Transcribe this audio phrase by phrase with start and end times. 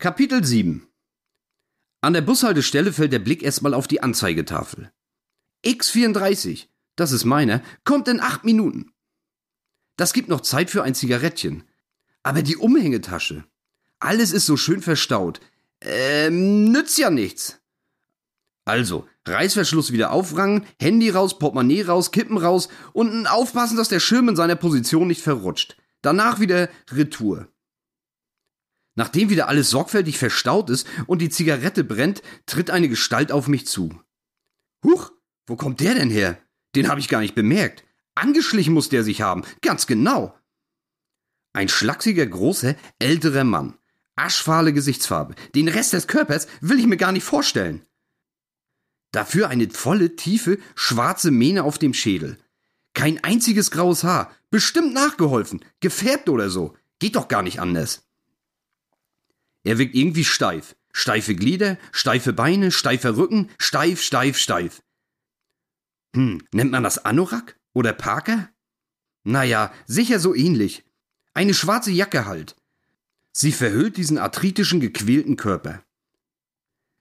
[0.00, 0.86] Kapitel 7
[2.02, 4.92] An der Bushaltestelle fällt der Blick erstmal auf die Anzeigetafel.
[5.66, 8.92] X34, das ist meiner, kommt in acht Minuten.
[9.96, 11.64] Das gibt noch Zeit für ein Zigarettchen.
[12.22, 13.42] Aber die Umhängetasche.
[13.98, 15.40] Alles ist so schön verstaut.
[15.80, 17.58] Ähm, nützt ja nichts.
[18.64, 24.28] Also, Reißverschluss wieder aufrangen, Handy raus, Portemonnaie raus, Kippen raus und aufpassen, dass der Schirm
[24.28, 25.76] in seiner Position nicht verrutscht.
[26.02, 27.48] Danach wieder Retour.
[28.98, 33.64] Nachdem wieder alles sorgfältig verstaut ist und die Zigarette brennt, tritt eine Gestalt auf mich
[33.64, 33.96] zu.
[34.84, 35.12] Huch,
[35.46, 36.36] wo kommt der denn her?
[36.74, 37.84] Den habe ich gar nicht bemerkt.
[38.16, 40.36] Angeschlichen muss der sich haben, ganz genau.
[41.52, 43.78] Ein schlachsiger, großer, älterer Mann.
[44.16, 45.36] Aschfahle Gesichtsfarbe.
[45.54, 47.86] Den Rest des Körpers will ich mir gar nicht vorstellen.
[49.12, 52.36] Dafür eine volle, tiefe, schwarze Mähne auf dem Schädel.
[52.94, 54.32] Kein einziges graues Haar.
[54.50, 55.64] Bestimmt nachgeholfen.
[55.78, 56.76] Gefärbt oder so.
[56.98, 58.07] Geht doch gar nicht anders.
[59.68, 60.76] Er wirkt irgendwie steif.
[60.94, 64.82] Steife Glieder, steife Beine, steifer Rücken, steif, steif, steif.
[66.16, 67.54] Hm, nennt man das Anorak?
[67.74, 68.48] Oder Parker?
[69.24, 70.86] Naja, sicher so ähnlich.
[71.34, 72.56] Eine schwarze Jacke halt.
[73.32, 75.82] Sie verhüllt diesen arthritischen, gequälten Körper.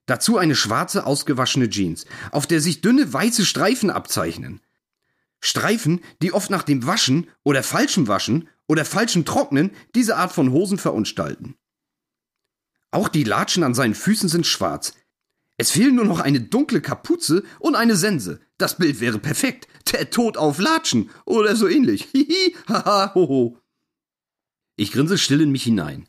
[0.06, 4.60] Dazu eine schwarze, ausgewaschene Jeans, auf der sich dünne weiße Streifen abzeichnen.
[5.40, 10.52] Streifen, die oft nach dem Waschen oder falschem Waschen oder falschem Trocknen diese Art von
[10.52, 11.56] Hosen verunstalten.
[12.98, 14.96] Auch die Latschen an seinen Füßen sind schwarz.
[15.56, 18.40] Es fehlen nur noch eine dunkle Kapuze und eine Sense.
[18.58, 19.68] Das Bild wäre perfekt.
[19.92, 22.06] Der Tod auf Latschen oder so ähnlich.
[22.12, 23.60] Hihi, haha, hoho.
[24.78, 26.08] Ich grinse still in mich hinein.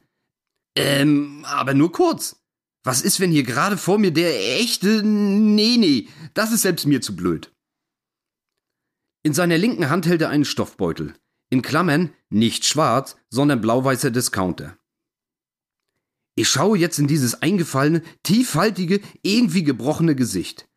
[0.79, 2.41] Ähm, aber nur kurz.
[2.85, 5.03] Was ist, wenn hier gerade vor mir der echte.
[5.03, 7.53] Nee, nee, das ist selbst mir zu blöd.
[9.23, 11.13] In seiner linken Hand hält er einen Stoffbeutel.
[11.51, 14.79] In Klammern nicht schwarz, sondern blau-weißer Discounter.
[16.39, 20.69] Ich schaue jetzt in dieses eingefallene, tieffaltige, irgendwie gebrochene Gesicht.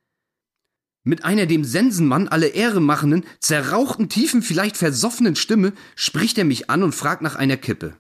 [1.03, 6.71] Mit einer dem Sensenmann alle Ehre machenden, zerrauchten, tiefen, vielleicht versoffenen Stimme spricht er mich
[6.71, 7.95] an und fragt nach einer Kippe.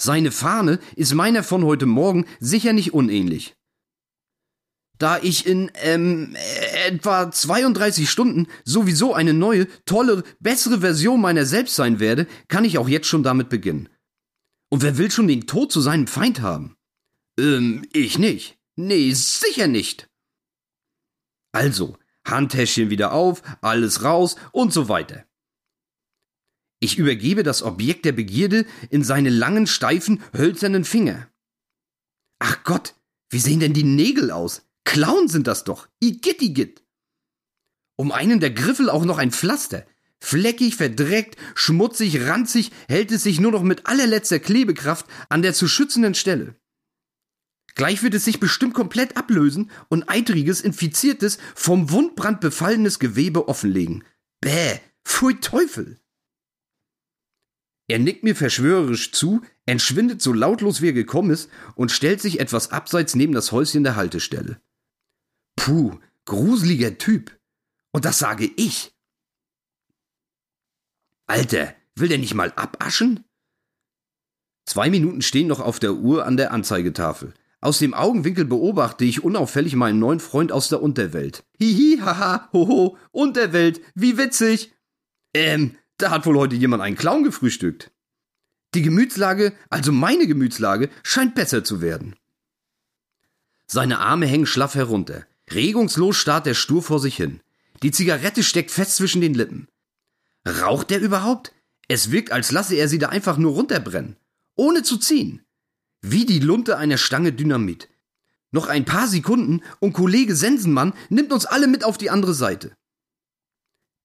[0.00, 3.56] Seine Fahne ist meiner von heute Morgen sicher nicht unähnlich.
[4.96, 6.34] Da ich in ähm,
[6.86, 12.78] etwa 32 Stunden sowieso eine neue, tolle, bessere Version meiner selbst sein werde, kann ich
[12.78, 13.90] auch jetzt schon damit beginnen.
[14.70, 16.76] Und wer will schon den Tod zu seinem Feind haben?
[17.38, 18.58] Ähm, ich nicht.
[18.76, 20.08] Nee, sicher nicht.
[21.52, 25.26] Also, Handtäschchen wieder auf, alles raus und so weiter.
[26.78, 31.28] Ich übergebe das Objekt der Begierde in seine langen, steifen, hölzernen Finger.
[32.38, 32.94] Ach Gott,
[33.28, 34.62] wie sehen denn die Nägel aus?
[34.84, 35.88] Klauen sind das doch.
[36.00, 36.82] Igitt, igitt.
[37.96, 39.84] Um einen der Griffel auch noch ein Pflaster.
[40.22, 45.66] Fleckig, verdreckt, schmutzig, ranzig hält es sich nur noch mit allerletzter Klebekraft an der zu
[45.66, 46.56] schützenden Stelle.
[47.74, 54.04] Gleich wird es sich bestimmt komplett ablösen und eitriges, infiziertes, vom Wundbrand befallenes Gewebe offenlegen.
[54.40, 55.98] Bäh, pfui Teufel!
[57.88, 62.38] Er nickt mir verschwörerisch zu, entschwindet so lautlos wie er gekommen ist und stellt sich
[62.38, 64.60] etwas abseits neben das Häuschen der Haltestelle.
[65.56, 67.36] Puh, gruseliger Typ.
[67.92, 68.94] Und das sage ich.
[71.30, 73.24] Alter, will der nicht mal abaschen?
[74.66, 77.34] Zwei Minuten stehen noch auf der Uhr an der Anzeigetafel.
[77.60, 81.44] Aus dem Augenwinkel beobachte ich unauffällig meinen neuen Freund aus der Unterwelt.
[81.60, 84.74] Hihi, haha, hoho, Unterwelt, wie witzig.
[85.32, 87.92] Ähm, da hat wohl heute jemand einen Clown gefrühstückt.
[88.74, 92.16] Die Gemütslage, also meine Gemütslage, scheint besser zu werden.
[93.68, 95.26] Seine Arme hängen schlaff herunter.
[95.48, 97.38] Regungslos starrt er stur vor sich hin.
[97.84, 99.68] Die Zigarette steckt fest zwischen den Lippen.
[100.50, 101.52] Raucht er überhaupt?
[101.88, 104.16] Es wirkt, als lasse er sie da einfach nur runterbrennen.
[104.56, 105.44] Ohne zu ziehen.
[106.02, 107.88] Wie die Lunte einer Stange Dynamit.
[108.52, 112.76] Noch ein paar Sekunden und Kollege Sensenmann nimmt uns alle mit auf die andere Seite.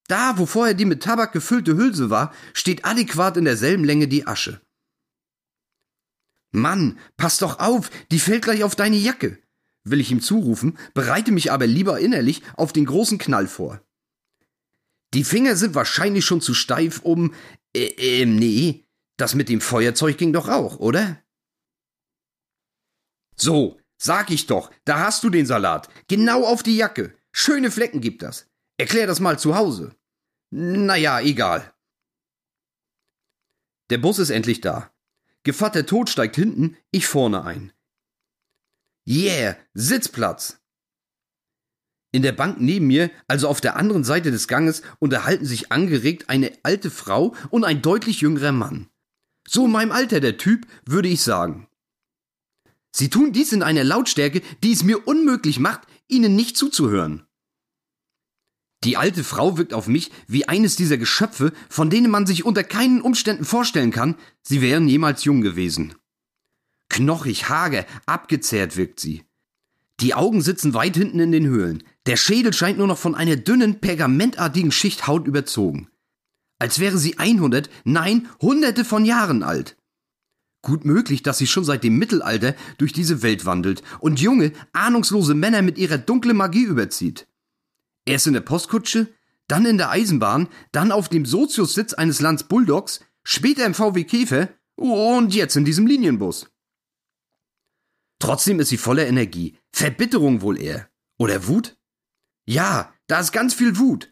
[0.07, 4.27] Da, wo vorher die mit Tabak gefüllte Hülse war, steht adäquat in derselben Länge die
[4.27, 4.62] Asche.
[6.51, 9.39] Mann, pass doch auf, die fällt gleich auf deine Jacke,
[9.83, 13.81] will ich ihm zurufen, bereite mich aber lieber innerlich auf den großen Knall vor.
[15.15, 17.33] Die Finger sind wahrscheinlich schon zu steif, um.
[17.73, 18.85] Äh, äh, nee,
[19.17, 21.23] das mit dem Feuerzeug ging doch auch, oder?
[23.38, 25.89] So, sag ich doch, da hast du den Salat.
[26.09, 27.17] Genau auf die Jacke.
[27.31, 28.47] Schöne Flecken gibt das.
[28.77, 29.95] Erklär das mal zu Hause.
[30.51, 31.73] Naja, egal.
[33.89, 34.91] Der Bus ist endlich da.
[35.44, 37.71] Gevatter Tod steigt hinten, ich vorne ein.
[39.07, 40.59] Yeah, Sitzplatz.
[42.15, 46.29] In der Bank neben mir, also auf der anderen Seite des Ganges, unterhalten sich angeregt
[46.29, 48.88] eine alte Frau und ein deutlich jüngerer Mann.
[49.45, 51.67] So in meinem Alter der Typ, würde ich sagen.
[52.95, 57.25] Sie tun dies in einer Lautstärke, die es mir unmöglich macht, ihnen nicht zuzuhören.
[58.85, 62.63] Die alte Frau wirkt auf mich wie eines dieser Geschöpfe, von denen man sich unter
[62.63, 65.95] keinen Umständen vorstellen kann, sie wären jemals jung gewesen.
[66.88, 69.25] Knochig, hager, abgezehrt wirkt sie.
[70.01, 71.83] Die Augen sitzen weit hinten in den Höhlen.
[72.06, 75.89] Der Schädel scheint nur noch von einer dünnen, pergamentartigen Schicht Haut überzogen.
[76.59, 79.77] Als wäre sie 100, nein, hunderte von Jahren alt.
[80.62, 85.33] Gut möglich, dass sie schon seit dem Mittelalter durch diese Welt wandelt und junge, ahnungslose
[85.33, 87.27] Männer mit ihrer dunklen Magie überzieht.
[88.06, 89.07] Erst in der Postkutsche,
[89.47, 94.50] dann in der Eisenbahn, dann auf dem Soziussitz eines Lands Bulldogs, später im VW Käfer
[94.75, 96.47] und jetzt in diesem Linienbus.
[98.25, 99.56] Trotzdem ist sie voller Energie.
[99.72, 100.89] Verbitterung wohl eher.
[101.19, 101.77] Oder Wut?
[102.48, 104.12] Ja, da ist ganz viel Wut.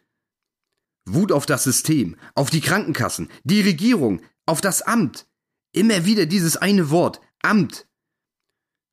[1.05, 5.27] Wut auf das System, auf die Krankenkassen, die Regierung, auf das Amt.
[5.71, 7.87] Immer wieder dieses eine Wort, Amt.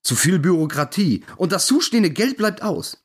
[0.02, 3.05] Zu viel Bürokratie und das zustehende Geld bleibt aus.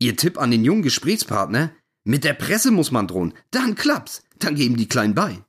[0.00, 1.72] Ihr Tipp an den jungen Gesprächspartner?
[2.02, 5.44] Mit der Presse muss man drohen, dann klappt's, dann geben die Kleinen bei.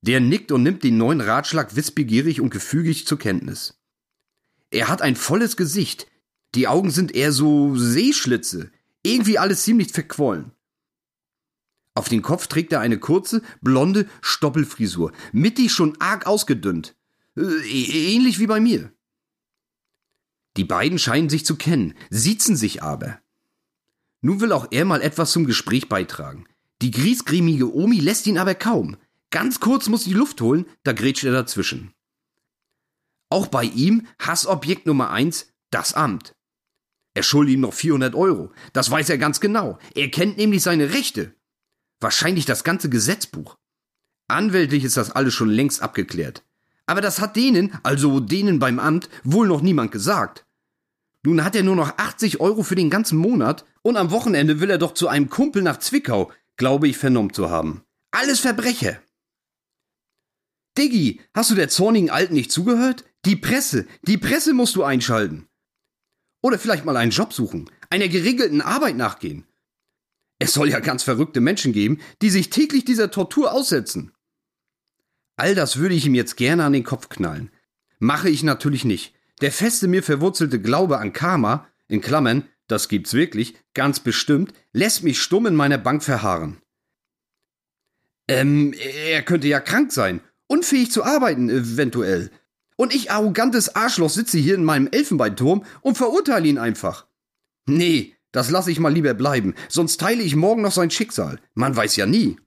[0.00, 3.81] Der nickt und nimmt den neuen Ratschlag wissbegierig und gefügig zur Kenntnis.
[4.72, 6.06] Er hat ein volles Gesicht,
[6.54, 8.72] die Augen sind eher so Seeschlitze,
[9.02, 10.52] irgendwie alles ziemlich verquollen.
[11.94, 16.96] Auf den Kopf trägt er eine kurze, blonde Stoppelfrisur, mittig schon arg ausgedünnt.
[17.36, 18.92] Äh, ähnlich wie bei mir.
[20.56, 23.20] Die beiden scheinen sich zu kennen, siezen sich aber.
[24.22, 26.46] Nun will auch er mal etwas zum Gespräch beitragen.
[26.80, 28.96] Die griesgrämige Omi lässt ihn aber kaum.
[29.30, 31.92] Ganz kurz muss die Luft holen, da grätscht er dazwischen.
[33.32, 36.34] Auch bei ihm Hassobjekt Nummer eins, das Amt.
[37.14, 38.52] Er schuldet ihm noch 400 Euro.
[38.74, 39.78] Das weiß er ganz genau.
[39.94, 41.34] Er kennt nämlich seine Rechte.
[41.98, 43.56] Wahrscheinlich das ganze Gesetzbuch.
[44.28, 46.44] Anwältlich ist das alles schon längst abgeklärt.
[46.84, 50.44] Aber das hat denen, also denen beim Amt, wohl noch niemand gesagt.
[51.22, 54.68] Nun hat er nur noch 80 Euro für den ganzen Monat und am Wochenende will
[54.68, 57.82] er doch zu einem Kumpel nach Zwickau, glaube ich vernommen zu haben.
[58.10, 59.00] Alles Verbrecher.
[60.76, 63.06] Diggi, hast du der zornigen Alten nicht zugehört?
[63.24, 65.48] Die Presse, die Presse musst du einschalten.
[66.42, 69.46] Oder vielleicht mal einen Job suchen, einer geregelten Arbeit nachgehen.
[70.40, 74.12] Es soll ja ganz verrückte Menschen geben, die sich täglich dieser Tortur aussetzen.
[75.36, 77.50] All das würde ich ihm jetzt gerne an den Kopf knallen.
[78.00, 79.14] Mache ich natürlich nicht.
[79.40, 85.04] Der feste mir verwurzelte Glaube an Karma, in Klammern, das gibt's wirklich, ganz bestimmt, lässt
[85.04, 86.60] mich stumm in meiner Bank verharren.
[88.28, 92.30] Ähm, er könnte ja krank sein, unfähig zu arbeiten, eventuell.
[92.82, 97.06] Und ich, arrogantes Arschloch, sitze hier in meinem Elfenbeinturm und verurteile ihn einfach.
[97.64, 101.38] Nee, das lasse ich mal lieber bleiben, sonst teile ich morgen noch sein Schicksal.
[101.54, 102.40] Man weiß ja nie.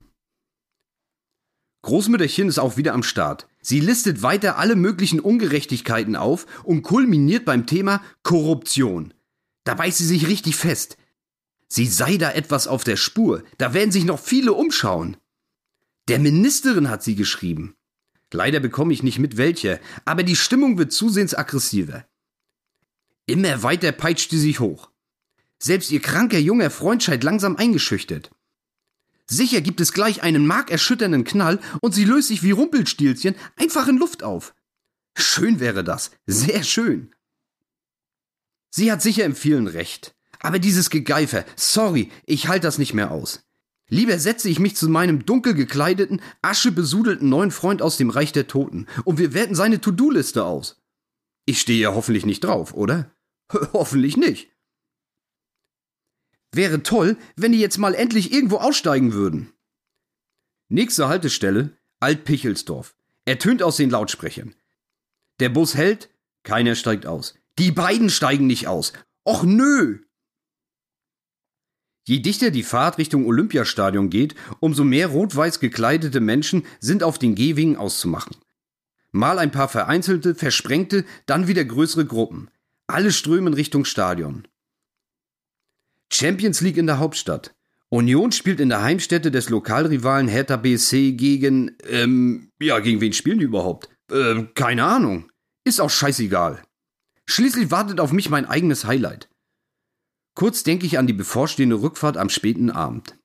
[1.83, 3.47] Großmütterchen ist auch wieder am Start.
[3.61, 9.13] Sie listet weiter alle möglichen Ungerechtigkeiten auf und kulminiert beim Thema Korruption.
[9.63, 10.97] Da beißt sie sich richtig fest.
[11.69, 15.15] Sie sei da etwas auf der Spur, da werden sich noch viele umschauen.
[16.09, 17.74] Der Ministerin hat sie geschrieben.
[18.35, 22.05] Leider bekomme ich nicht mit welcher, aber die Stimmung wird zusehends aggressiver.
[23.27, 24.91] Immer weiter peitscht sie sich hoch.
[25.57, 28.29] Selbst ihr kranker junger Freund scheint langsam eingeschüchtert.
[29.25, 33.97] Sicher gibt es gleich einen markerschütternden Knall und sie löst sich wie Rumpelstilzchen einfach in
[33.97, 34.53] Luft auf.
[35.17, 37.15] Schön wäre das, sehr schön.
[38.69, 40.13] Sie hat sicher im vielen recht.
[40.41, 43.44] Aber dieses Gegeifer, sorry, ich halte das nicht mehr aus.
[43.87, 48.47] Lieber setze ich mich zu meinem dunkel gekleideten, aschebesudelten neuen Freund aus dem Reich der
[48.47, 50.81] Toten und wir werten seine To-Do-Liste aus.
[51.45, 53.11] Ich stehe ja hoffentlich nicht drauf, oder?
[53.73, 54.51] hoffentlich nicht.
[56.51, 59.51] Wäre toll, wenn die jetzt mal endlich irgendwo aussteigen würden.
[60.69, 62.95] Nächste Haltestelle, Altpichelsdorf.
[63.25, 64.55] Ertönt aus den Lautsprechern.
[65.39, 66.09] Der Bus hält,
[66.43, 67.35] keiner steigt aus.
[67.59, 68.93] Die beiden steigen nicht aus.
[69.27, 70.04] Och nö!
[72.07, 77.33] Je dichter die Fahrt Richtung Olympiastadion geht, umso mehr rot-weiß gekleidete Menschen sind auf den
[77.33, 78.35] Gehwegen auszumachen.
[79.11, 82.49] Mal ein paar vereinzelte, versprengte, dann wieder größere Gruppen.
[82.85, 84.47] Alle strömen Richtung Stadion.
[86.11, 87.55] Champions League in der Hauptstadt.
[87.89, 93.39] Union spielt in der Heimstätte des Lokalrivalen Hertha BSC gegen, ähm, ja, gegen wen spielen
[93.39, 93.89] die überhaupt?
[94.11, 95.31] Ähm, keine Ahnung.
[95.63, 96.61] Ist auch scheißegal.
[97.25, 99.29] Schließlich wartet auf mich mein eigenes Highlight.
[100.35, 103.17] Kurz denke ich an die bevorstehende Rückfahrt am späten Abend.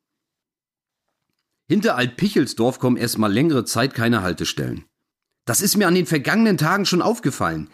[1.69, 4.85] Hinter Altpichelsdorf kommen erstmal längere Zeit keine Haltestellen.
[5.45, 7.69] Das ist mir an den vergangenen Tagen schon aufgefallen.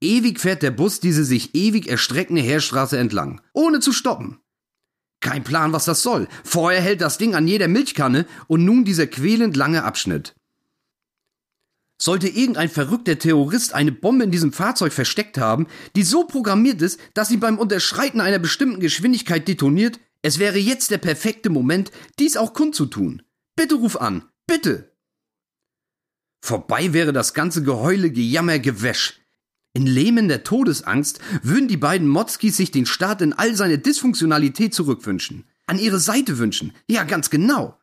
[0.00, 4.38] Ewig fährt der Bus diese sich ewig erstreckende Heerstraße entlang, ohne zu stoppen.
[5.20, 6.26] Kein Plan, was das soll.
[6.42, 10.34] Vorher hält das Ding an jeder Milchkanne und nun dieser quälend lange Abschnitt.
[12.02, 16.98] Sollte irgendein verrückter Terrorist eine Bombe in diesem Fahrzeug versteckt haben, die so programmiert ist,
[17.14, 22.36] dass sie beim Unterschreiten einer bestimmten Geschwindigkeit detoniert, es wäre jetzt der perfekte Moment, dies
[22.36, 23.22] auch kundzutun.
[23.54, 24.96] Bitte ruf an, bitte.
[26.44, 29.20] Vorbei wäre das ganze Geheule, Gejammer, Gewäsch.
[29.72, 35.44] In lähmender Todesangst würden die beiden Motzkis sich den Staat in all seine Dysfunktionalität zurückwünschen.
[35.66, 36.72] An ihre Seite wünschen.
[36.88, 37.78] Ja, ganz genau.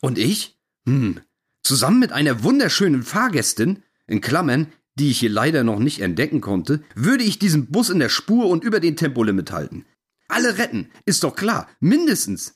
[0.00, 0.56] Und ich?
[0.86, 1.20] Hm.
[1.66, 6.84] Zusammen mit einer wunderschönen Fahrgästin, in Klammern, die ich hier leider noch nicht entdecken konnte,
[6.94, 9.84] würde ich diesen Bus in der Spur und über den Tempolimit halten.
[10.28, 12.54] Alle retten, ist doch klar, mindestens.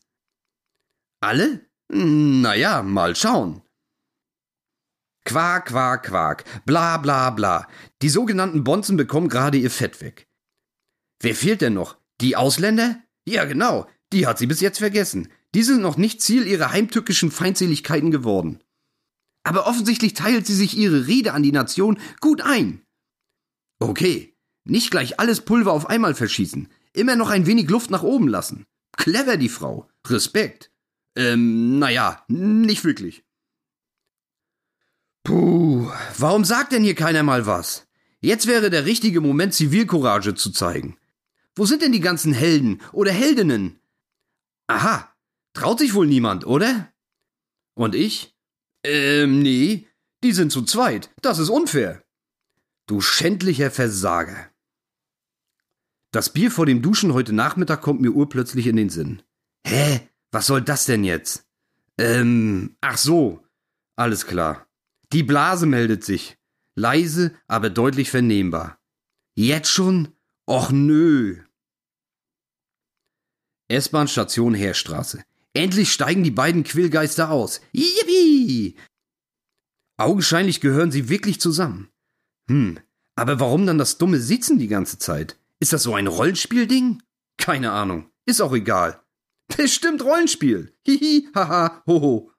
[1.18, 1.68] Alle?
[1.88, 3.62] Naja, mal schauen.
[5.24, 7.66] Quark, Quark, Quark, bla bla bla.
[8.02, 10.28] Die sogenannten Bonzen bekommen gerade ihr Fett weg.
[11.18, 11.98] Wer fehlt denn noch?
[12.20, 13.02] Die Ausländer?
[13.24, 15.32] Ja, genau, die hat sie bis jetzt vergessen.
[15.56, 18.60] Die sind noch nicht Ziel ihrer heimtückischen Feindseligkeiten geworden.
[19.42, 22.82] Aber offensichtlich teilt sie sich ihre Rede an die Nation gut ein.
[23.78, 26.68] Okay, nicht gleich alles Pulver auf einmal verschießen.
[26.92, 28.66] Immer noch ein wenig Luft nach oben lassen.
[28.96, 29.88] Clever, die Frau.
[30.06, 30.70] Respekt.
[31.16, 33.24] Ähm, naja, nicht wirklich.
[35.24, 37.86] Puh, warum sagt denn hier keiner mal was?
[38.20, 40.98] Jetzt wäre der richtige Moment, Zivilcourage zu zeigen.
[41.54, 43.80] Wo sind denn die ganzen Helden oder Heldinnen?
[44.66, 45.12] Aha,
[45.52, 46.92] traut sich wohl niemand, oder?
[47.74, 48.36] Und ich?
[48.82, 49.86] Ähm, nee,
[50.22, 51.10] die sind zu zweit.
[51.22, 52.02] Das ist unfair.
[52.86, 54.50] Du schändlicher Versager.
[56.12, 59.22] Das Bier vor dem Duschen heute Nachmittag kommt mir urplötzlich in den Sinn.
[59.64, 60.08] Hä?
[60.32, 61.46] Was soll das denn jetzt?
[61.98, 63.44] Ähm, ach so.
[63.96, 64.66] Alles klar.
[65.12, 66.38] Die Blase meldet sich.
[66.74, 68.78] Leise, aber deutlich vernehmbar.
[69.34, 70.08] Jetzt schon?
[70.46, 71.42] Och nö.
[73.68, 75.22] S-Bahn-Station Heerstraße.
[75.52, 77.60] Endlich steigen die beiden Quillgeister aus.
[77.72, 78.76] Yippie!
[79.96, 81.90] Augenscheinlich gehören sie wirklich zusammen.
[82.48, 82.78] Hm,
[83.16, 85.38] aber warum dann das dumme Sitzen die ganze Zeit?
[85.58, 87.02] Ist das so ein Rollenspielding?
[87.36, 88.10] Keine Ahnung.
[88.26, 89.02] Ist auch egal.
[89.56, 90.74] Bestimmt Rollenspiel.
[90.86, 92.32] Hihi, haha, hoho.